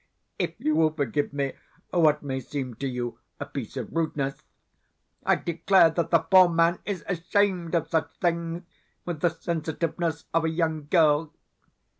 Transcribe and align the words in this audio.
If 0.39 0.55
you 0.57 0.73
will 0.73 0.91
forgive 0.91 1.31
me 1.31 1.53
what 1.91 2.23
may 2.23 2.39
seem 2.39 2.73
to 2.77 2.87
you 2.87 3.19
a 3.39 3.45
piece 3.45 3.77
of 3.77 3.95
rudeness, 3.95 4.33
I 5.23 5.35
declare 5.35 5.91
that 5.91 6.09
the 6.09 6.17
poor 6.17 6.49
man 6.49 6.79
is 6.85 7.03
ashamed 7.07 7.75
of 7.75 7.87
such 7.87 8.09
things 8.19 8.63
with 9.05 9.19
the 9.21 9.29
sensitiveness 9.29 10.25
of 10.33 10.43
a 10.45 10.49
young 10.49 10.87
girl. 10.87 11.31